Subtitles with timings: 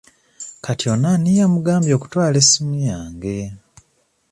[0.63, 3.37] Kati ono ani yamugambye okutwala essimu yange.